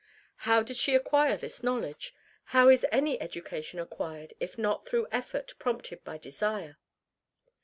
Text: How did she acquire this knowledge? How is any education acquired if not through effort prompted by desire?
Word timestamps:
How 0.49 0.63
did 0.63 0.77
she 0.77 0.95
acquire 0.95 1.37
this 1.37 1.61
knowledge? 1.61 2.15
How 2.45 2.69
is 2.69 2.87
any 2.91 3.21
education 3.21 3.77
acquired 3.79 4.33
if 4.39 4.57
not 4.57 4.83
through 4.83 5.05
effort 5.11 5.53
prompted 5.59 6.03
by 6.03 6.17
desire? 6.17 6.77